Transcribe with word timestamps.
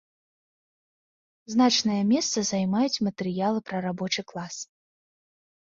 Значнае 1.55 1.99
месца 2.13 2.37
займаюць 2.51 3.01
матэрыялы 3.09 3.59
пра 3.69 3.77
рабочы 3.89 4.21
клас. 4.35 4.55